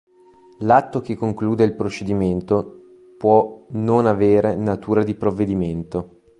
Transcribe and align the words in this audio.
L'atto 0.61 1.01
che 1.01 1.15
conclude 1.15 1.63
il 1.63 1.75
procedimento 1.75 3.11
può 3.19 3.67
non 3.73 4.07
avere 4.07 4.55
natura 4.55 5.03
di 5.03 5.13
provvedimento. 5.13 6.21